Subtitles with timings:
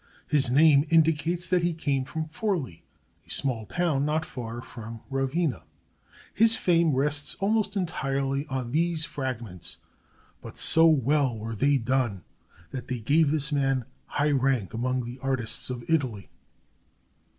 [0.27, 2.81] His name indicates that he came from Forlì,
[3.27, 5.61] a small town not far from Ravenna.
[6.33, 9.77] His fame rests almost entirely on these fragments;
[10.41, 12.23] but so well were they done
[12.71, 16.31] that they give this man high rank among the artists of Italy.